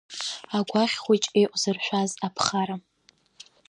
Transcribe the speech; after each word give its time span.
Агәаӷь 0.57 0.95
хәыҷ 1.03 1.23
еиҟәзыршәаз 1.39 2.11
аԥхара. 2.27 2.75